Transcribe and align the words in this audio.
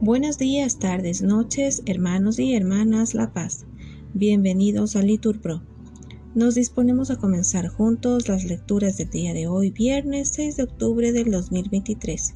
Buenos 0.00 0.38
días, 0.38 0.78
tardes, 0.78 1.22
noches, 1.22 1.82
hermanos 1.84 2.38
y 2.38 2.54
hermanas 2.54 3.14
La 3.14 3.32
Paz. 3.32 3.66
Bienvenidos 4.14 4.94
a 4.94 5.02
Litur 5.02 5.40
Pro. 5.40 5.62
Nos 6.34 6.54
disponemos 6.54 7.10
a 7.10 7.16
comenzar 7.16 7.66
juntos 7.68 8.28
las 8.28 8.44
lecturas 8.44 8.96
del 8.96 9.10
día 9.10 9.34
de 9.34 9.48
hoy, 9.48 9.70
viernes 9.70 10.30
6 10.34 10.56
de 10.56 10.62
octubre 10.62 11.10
del 11.10 11.32
2023, 11.32 12.34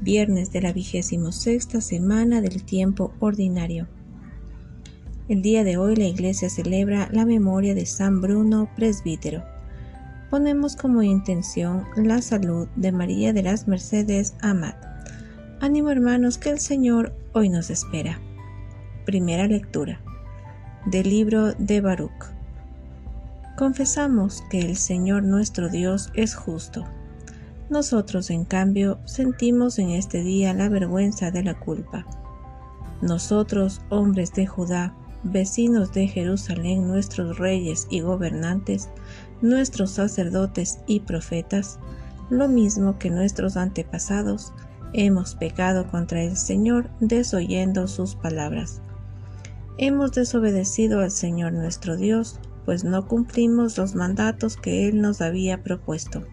viernes 0.00 0.52
de 0.52 0.62
la 0.62 0.72
vigésimo 0.72 1.32
sexta 1.32 1.80
semana 1.80 2.40
del 2.40 2.62
tiempo 2.62 3.12
ordinario. 3.18 3.88
El 5.28 5.42
día 5.42 5.64
de 5.64 5.76
hoy 5.76 5.96
la 5.96 6.06
iglesia 6.06 6.48
celebra 6.48 7.08
la 7.12 7.26
memoria 7.26 7.74
de 7.74 7.84
San 7.84 8.20
Bruno 8.20 8.70
Presbítero. 8.76 9.42
Ponemos 10.32 10.76
como 10.76 11.02
intención 11.02 11.84
la 11.94 12.22
salud 12.22 12.66
de 12.74 12.90
María 12.90 13.34
de 13.34 13.42
las 13.42 13.68
Mercedes 13.68 14.34
Amat 14.40 14.74
Ánimo 15.60 15.90
hermanos 15.90 16.38
que 16.38 16.48
el 16.48 16.58
Señor 16.58 17.14
hoy 17.34 17.50
nos 17.50 17.68
espera. 17.68 18.18
Primera 19.04 19.46
lectura 19.46 20.00
del 20.86 21.10
libro 21.10 21.52
de 21.52 21.82
Baruch. 21.82 22.32
Confesamos 23.58 24.42
que 24.50 24.60
el 24.60 24.78
Señor 24.78 25.22
nuestro 25.22 25.68
Dios 25.68 26.10
es 26.14 26.34
justo. 26.34 26.86
Nosotros, 27.68 28.30
en 28.30 28.46
cambio, 28.46 29.00
sentimos 29.04 29.78
en 29.78 29.90
este 29.90 30.22
día 30.22 30.54
la 30.54 30.70
vergüenza 30.70 31.30
de 31.30 31.42
la 31.42 31.60
culpa. 31.60 32.06
Nosotros, 33.02 33.82
hombres 33.90 34.32
de 34.32 34.46
Judá, 34.46 34.94
vecinos 35.24 35.92
de 35.92 36.08
Jerusalén, 36.08 36.88
nuestros 36.88 37.38
reyes 37.38 37.86
y 37.90 38.00
gobernantes, 38.00 38.88
nuestros 39.42 39.90
sacerdotes 39.90 40.78
y 40.86 41.00
profetas, 41.00 41.78
lo 42.30 42.48
mismo 42.48 42.98
que 42.98 43.10
nuestros 43.10 43.56
antepasados, 43.56 44.52
Hemos 44.94 45.34
pecado 45.34 45.90
contra 45.90 46.22
el 46.22 46.36
Señor 46.36 46.90
desoyendo 47.00 47.88
sus 47.88 48.14
palabras. 48.14 48.82
Hemos 49.78 50.12
desobedecido 50.12 51.00
al 51.00 51.10
Señor 51.10 51.54
nuestro 51.54 51.96
Dios, 51.96 52.38
pues 52.66 52.84
no 52.84 53.08
cumplimos 53.08 53.78
los 53.78 53.94
mandatos 53.94 54.58
que 54.58 54.88
Él 54.88 55.00
nos 55.00 55.22
había 55.22 55.62
propuesto. 55.62 56.26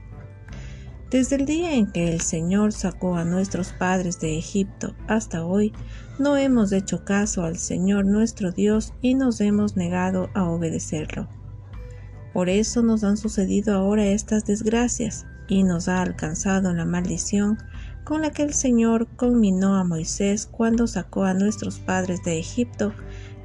Desde 1.09 1.38
el 1.38 1.45
día 1.45 1.73
en 1.73 1.89
que 1.89 2.11
el 2.11 2.20
Señor 2.20 2.73
sacó 2.73 3.16
a 3.16 3.23
nuestros 3.23 3.72
padres 3.72 4.20
de 4.20 4.38
Egipto 4.38 4.94
hasta 5.08 5.45
hoy, 5.45 5.72
no 6.20 6.36
hemos 6.36 6.73
hecho 6.73 7.05
caso 7.05 7.45
al 7.45 7.58
Señor 7.58 8.05
nuestro 8.05 8.52
Dios 8.52 8.94
y 9.02 9.16
nos 9.16 9.39
hemos 9.39 9.78
negado 9.78 10.30
a 10.33 10.44
obedecerlo. 10.44 11.30
Por 12.33 12.49
eso 12.49 12.83
nos 12.83 13.03
han 13.03 13.17
sucedido 13.17 13.73
ahora 13.73 14.05
estas 14.05 14.45
desgracias 14.45 15.25
y 15.47 15.63
nos 15.63 15.88
ha 15.88 16.02
alcanzado 16.02 16.73
la 16.73 16.86
maldición 16.86 17.58
con 18.03 18.21
la 18.21 18.31
que 18.31 18.44
el 18.44 18.53
Señor 18.53 19.08
conminó 19.16 19.75
a 19.75 19.83
Moisés 19.83 20.47
cuando 20.47 20.88
sacó 20.88 21.25
a 21.25 21.33
nuestros 21.33 21.80
padres 21.80 22.23
de 22.23 22.39
Egipto 22.39 22.94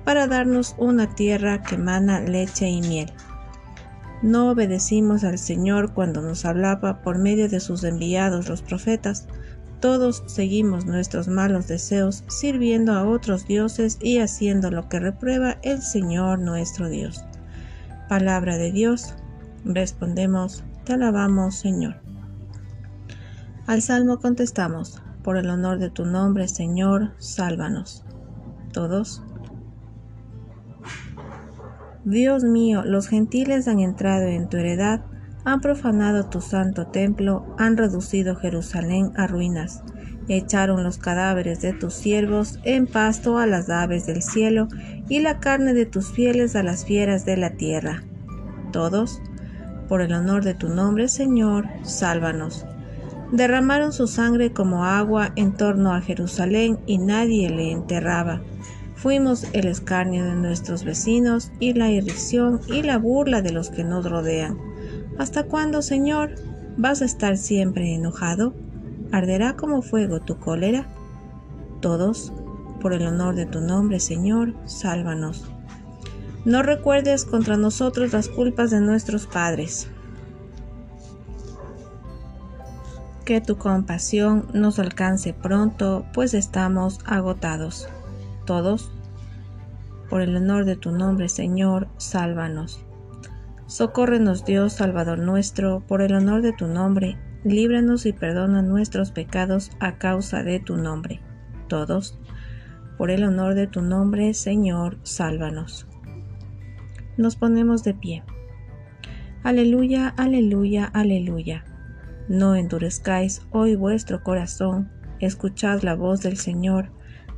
para 0.04 0.26
darnos 0.26 0.74
una 0.78 1.14
tierra 1.14 1.62
que 1.62 1.78
mana 1.78 2.20
leche 2.20 2.68
y 2.68 2.80
miel. 2.80 3.12
No 4.22 4.50
obedecimos 4.50 5.24
al 5.24 5.38
Señor 5.38 5.92
cuando 5.92 6.22
nos 6.22 6.44
hablaba 6.44 7.02
por 7.02 7.18
medio 7.18 7.48
de 7.48 7.60
sus 7.60 7.84
enviados 7.84 8.48
los 8.48 8.62
profetas. 8.62 9.26
Todos 9.80 10.22
seguimos 10.26 10.86
nuestros 10.86 11.28
malos 11.28 11.68
deseos, 11.68 12.24
sirviendo 12.28 12.92
a 12.92 13.04
otros 13.06 13.46
dioses 13.46 13.98
y 14.00 14.18
haciendo 14.18 14.70
lo 14.70 14.88
que 14.88 14.98
reprueba 14.98 15.58
el 15.62 15.82
Señor 15.82 16.38
nuestro 16.38 16.88
Dios. 16.88 17.22
Palabra 18.08 18.58
de 18.58 18.70
Dios, 18.70 19.14
respondemos, 19.64 20.62
te 20.84 20.92
alabamos 20.92 21.54
Señor. 21.54 21.96
Al 23.66 23.80
salmo 23.80 24.18
contestamos, 24.18 25.02
por 25.22 25.38
el 25.38 25.48
honor 25.48 25.78
de 25.78 25.88
tu 25.88 26.04
nombre, 26.04 26.46
Señor, 26.46 27.14
sálvanos. 27.16 28.04
Todos. 28.74 29.22
Dios 32.04 32.44
mío, 32.44 32.84
los 32.84 33.08
gentiles 33.08 33.66
han 33.68 33.80
entrado 33.80 34.26
en 34.26 34.50
tu 34.50 34.58
heredad, 34.58 35.06
han 35.46 35.62
profanado 35.62 36.26
tu 36.26 36.42
santo 36.42 36.88
templo, 36.88 37.54
han 37.56 37.78
reducido 37.78 38.36
Jerusalén 38.36 39.12
a 39.16 39.26
ruinas, 39.26 39.82
echaron 40.28 40.84
los 40.84 40.98
cadáveres 40.98 41.62
de 41.62 41.72
tus 41.72 41.94
siervos 41.94 42.58
en 42.64 42.86
pasto 42.86 43.38
a 43.38 43.46
las 43.46 43.70
aves 43.70 44.04
del 44.04 44.22
cielo 44.22 44.68
y 45.08 45.20
la 45.20 45.40
carne 45.40 45.74
de 45.74 45.86
tus 45.86 46.12
fieles 46.12 46.56
a 46.56 46.62
las 46.62 46.84
fieras 46.84 47.24
de 47.24 47.36
la 47.36 47.50
tierra. 47.50 48.02
Todos, 48.72 49.20
por 49.88 50.00
el 50.00 50.12
honor 50.12 50.44
de 50.44 50.54
tu 50.54 50.68
nombre, 50.68 51.08
Señor, 51.08 51.66
sálvanos 51.82 52.66
derramaron 53.34 53.92
su 53.92 54.06
sangre 54.06 54.52
como 54.52 54.84
agua 54.84 55.32
en 55.34 55.52
torno 55.52 55.92
a 55.92 56.00
Jerusalén 56.00 56.78
y 56.86 56.98
nadie 56.98 57.50
le 57.50 57.72
enterraba. 57.72 58.42
Fuimos 58.94 59.46
el 59.52 59.66
escarnio 59.66 60.24
de 60.24 60.36
nuestros 60.36 60.84
vecinos 60.84 61.50
y 61.58 61.74
la 61.74 61.90
irrisión 61.90 62.60
y 62.68 62.82
la 62.82 62.96
burla 62.96 63.42
de 63.42 63.52
los 63.52 63.70
que 63.70 63.82
nos 63.84 64.08
rodean. 64.08 64.56
¿Hasta 65.18 65.44
cuándo, 65.44 65.82
Señor? 65.82 66.36
¿Vas 66.76 67.02
a 67.02 67.06
estar 67.06 67.36
siempre 67.36 67.92
enojado? 67.94 68.54
¿Arderá 69.12 69.56
como 69.56 69.82
fuego 69.82 70.20
tu 70.20 70.38
cólera? 70.38 70.86
Todos, 71.80 72.32
por 72.84 72.92
el 72.92 73.06
honor 73.06 73.34
de 73.34 73.46
tu 73.46 73.62
nombre, 73.62 73.98
Señor, 73.98 74.52
sálvanos. 74.66 75.46
No 76.44 76.62
recuerdes 76.62 77.24
contra 77.24 77.56
nosotros 77.56 78.12
las 78.12 78.28
culpas 78.28 78.70
de 78.70 78.82
nuestros 78.82 79.26
padres 79.26 79.88
que 83.24 83.40
tu 83.40 83.56
compasión 83.56 84.48
nos 84.52 84.78
alcance 84.78 85.32
pronto, 85.32 86.04
pues 86.12 86.34
estamos 86.34 86.98
agotados. 87.06 87.88
Todos, 88.44 88.92
por 90.10 90.20
el 90.20 90.36
honor 90.36 90.66
de 90.66 90.76
tu 90.76 90.90
nombre, 90.90 91.30
Señor, 91.30 91.88
sálvanos. 91.96 92.84
Socórrenos 93.66 94.44
Dios, 94.44 94.74
Salvador 94.74 95.20
nuestro, 95.20 95.80
por 95.88 96.02
el 96.02 96.12
honor 96.12 96.42
de 96.42 96.52
tu 96.52 96.66
nombre, 96.66 97.16
líbranos 97.44 98.04
y 98.04 98.12
perdona 98.12 98.60
nuestros 98.60 99.10
pecados 99.10 99.70
a 99.80 99.96
causa 99.96 100.42
de 100.42 100.60
tu 100.60 100.76
nombre. 100.76 101.22
Todos, 101.66 102.18
por 102.96 103.10
el 103.10 103.24
honor 103.24 103.54
de 103.54 103.66
tu 103.66 103.82
nombre, 103.82 104.34
Señor, 104.34 104.98
sálvanos. 105.02 105.86
Nos 107.16 107.36
ponemos 107.36 107.84
de 107.84 107.94
pie. 107.94 108.22
Aleluya, 109.42 110.08
aleluya, 110.16 110.86
aleluya. 110.86 111.64
No 112.28 112.54
endurezcáis 112.54 113.42
hoy 113.50 113.76
vuestro 113.76 114.22
corazón, 114.22 114.90
escuchad 115.20 115.82
la 115.82 115.94
voz 115.94 116.22
del 116.22 116.36
Señor. 116.36 116.90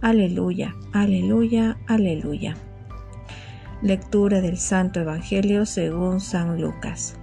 Aleluya, 0.02 0.74
aleluya, 0.92 1.78
aleluya. 1.88 2.54
Lectura 3.82 4.40
del 4.40 4.56
Santo 4.56 5.00
Evangelio 5.00 5.66
según 5.66 6.20
San 6.20 6.60
Lucas. 6.60 7.18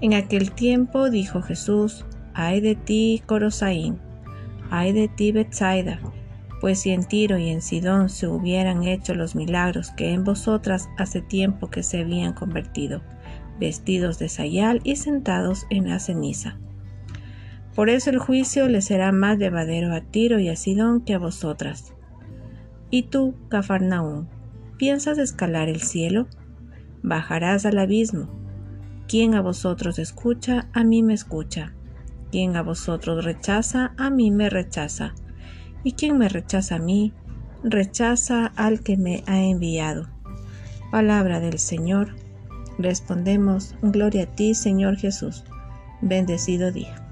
En 0.00 0.14
aquel 0.14 0.52
tiempo 0.52 1.10
dijo 1.10 1.42
Jesús, 1.42 2.04
ay 2.34 2.60
de 2.60 2.74
ti, 2.74 3.22
Corosaín, 3.26 3.98
ay 4.70 4.92
de 4.92 5.08
ti, 5.08 5.32
Bethsaida, 5.32 5.98
pues 6.60 6.80
si 6.80 6.90
en 6.90 7.04
Tiro 7.04 7.38
y 7.38 7.48
en 7.50 7.60
Sidón 7.60 8.08
se 8.08 8.28
hubieran 8.28 8.84
hecho 8.84 9.14
los 9.14 9.34
milagros 9.34 9.90
que 9.90 10.12
en 10.12 10.24
vosotras 10.24 10.88
hace 10.96 11.20
tiempo 11.20 11.68
que 11.68 11.82
se 11.82 12.00
habían 12.00 12.32
convertido, 12.32 13.02
vestidos 13.60 14.18
de 14.18 14.28
sayal 14.28 14.80
y 14.84 14.96
sentados 14.96 15.66
en 15.70 15.88
la 15.88 15.98
ceniza. 15.98 16.58
Por 17.74 17.90
eso 17.90 18.08
el 18.08 18.18
juicio 18.18 18.68
le 18.68 18.80
será 18.80 19.12
más 19.12 19.38
llevadero 19.38 19.94
a 19.94 20.00
Tiro 20.00 20.38
y 20.38 20.48
a 20.48 20.56
Sidón 20.56 21.02
que 21.02 21.14
a 21.14 21.18
vosotras. 21.18 21.92
Y 22.90 23.02
tú, 23.04 23.34
Cafarnaún, 23.48 24.28
¿piensas 24.78 25.18
escalar 25.18 25.68
el 25.68 25.82
cielo? 25.82 26.26
Bajarás 27.02 27.66
al 27.66 27.78
abismo. 27.78 28.30
Quien 29.06 29.34
a 29.34 29.42
vosotros 29.42 29.98
escucha, 29.98 30.68
a 30.72 30.84
mí 30.84 31.02
me 31.02 31.12
escucha. 31.12 31.74
Quien 32.32 32.56
a 32.56 32.62
vosotros 32.62 33.24
rechaza, 33.24 33.92
a 33.98 34.08
mí 34.08 34.30
me 34.30 34.48
rechaza. 34.48 35.14
Y 35.86 35.92
quien 35.92 36.18
me 36.18 36.28
rechaza 36.28 36.74
a 36.74 36.78
mí, 36.80 37.12
rechaza 37.62 38.46
al 38.56 38.80
que 38.80 38.96
me 38.96 39.22
ha 39.28 39.40
enviado. 39.40 40.08
Palabra 40.90 41.38
del 41.38 41.60
Señor 41.60 42.16
Respondemos, 42.78 43.74
Gloria 43.82 44.24
a 44.24 44.26
ti, 44.26 44.54
Señor 44.54 44.96
Jesús. 44.96 45.44
Bendecido 46.02 46.72
día. 46.72 47.05